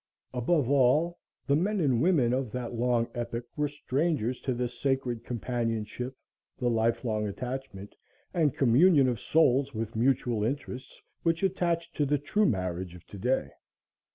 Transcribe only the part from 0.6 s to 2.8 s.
all, the men and women of that